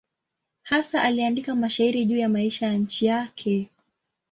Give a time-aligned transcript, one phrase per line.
[0.63, 3.69] Hasa aliandika mashairi juu ya maisha ya nchi yake.